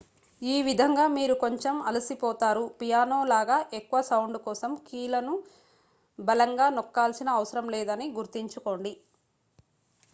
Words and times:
ఈ 0.41 0.55
విధంగా 0.67 1.03
మీరు 1.15 1.33
కొంచెం 1.41 1.75
అలసిపోతారు 1.89 2.63
పియానో 2.79 3.19
లాగా 3.25 3.57
ఎక్కువ 3.79 3.99
సౌండు 4.07 4.39
కోసం 4.45 4.71
కీలను 4.87 5.35
బలంగా 6.19 6.69
నొక్కాల్సిన 6.77 7.29
అవసరం 7.37 7.67
లేదని 7.75 8.07
గుర్తుంచుకోండి 8.17 8.93